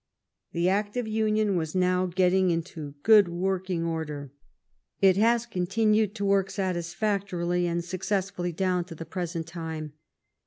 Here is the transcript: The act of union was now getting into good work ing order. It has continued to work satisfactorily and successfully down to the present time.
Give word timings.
The 0.53 0.67
act 0.67 0.97
of 0.97 1.07
union 1.07 1.55
was 1.55 1.75
now 1.75 2.07
getting 2.07 2.49
into 2.49 2.95
good 3.03 3.27
work 3.27 3.69
ing 3.69 3.85
order. 3.85 4.31
It 4.99 5.15
has 5.17 5.45
continued 5.45 6.15
to 6.15 6.25
work 6.25 6.49
satisfactorily 6.49 7.67
and 7.67 7.85
successfully 7.85 8.51
down 8.51 8.83
to 8.85 8.95
the 8.95 9.05
present 9.05 9.45
time. 9.45 9.93